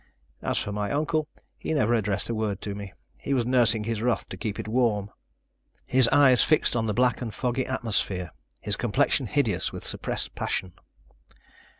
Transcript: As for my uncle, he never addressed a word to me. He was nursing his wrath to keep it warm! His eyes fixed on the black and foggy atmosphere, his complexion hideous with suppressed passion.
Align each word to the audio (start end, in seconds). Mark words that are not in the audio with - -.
As 0.41 0.57
for 0.57 0.71
my 0.71 0.91
uncle, 0.91 1.27
he 1.59 1.75
never 1.75 1.93
addressed 1.93 2.27
a 2.27 2.33
word 2.33 2.59
to 2.61 2.73
me. 2.73 2.91
He 3.19 3.35
was 3.35 3.45
nursing 3.45 3.83
his 3.83 4.01
wrath 4.01 4.27
to 4.29 4.35
keep 4.35 4.59
it 4.59 4.67
warm! 4.67 5.11
His 5.85 6.07
eyes 6.07 6.43
fixed 6.43 6.75
on 6.75 6.87
the 6.87 6.93
black 6.95 7.21
and 7.21 7.31
foggy 7.31 7.67
atmosphere, 7.67 8.31
his 8.61 8.75
complexion 8.75 9.27
hideous 9.27 9.71
with 9.71 9.85
suppressed 9.85 10.33
passion. 10.33 10.71